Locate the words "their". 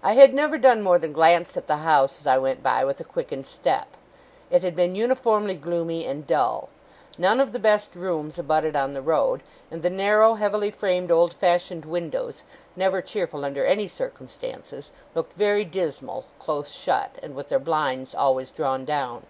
17.48-17.58